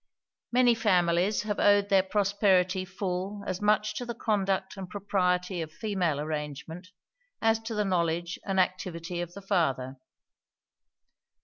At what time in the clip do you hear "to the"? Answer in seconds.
3.97-4.15, 7.59-7.85